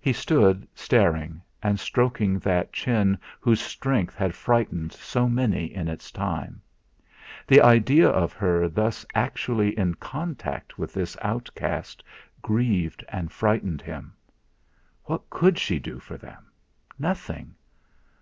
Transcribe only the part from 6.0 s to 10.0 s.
time. The idea of her thus actually in